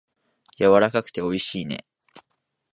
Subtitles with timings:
[0.57, 1.85] やわらかくておいしいね。